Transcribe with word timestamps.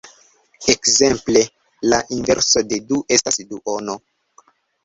Ekzemple: 0.73 1.43
La 1.93 1.99
inverso 2.17 2.65
de 2.73 2.81
du 2.93 3.03
estas 3.19 3.39
duono. 3.53 3.99